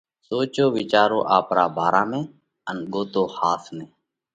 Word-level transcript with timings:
سوچو 0.27 0.65
وِيچارو 0.75 1.19
آپرا 1.37 1.65
ڀارا 1.75 2.03
۾، 2.11 2.21
ان 2.69 2.77
ڳوتو 2.93 3.23
ۿاس 3.35 3.63
نئہ! 3.77 3.87